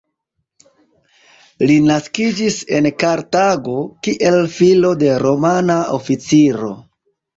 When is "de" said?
5.05-5.13